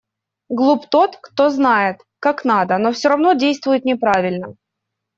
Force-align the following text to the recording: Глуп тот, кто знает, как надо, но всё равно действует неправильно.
Глуп 0.59 0.87
тот, 0.89 1.19
кто 1.21 1.51
знает, 1.51 1.97
как 2.17 2.43
надо, 2.43 2.79
но 2.79 2.91
всё 2.91 3.09
равно 3.09 3.33
действует 3.33 3.85
неправильно. 3.85 4.55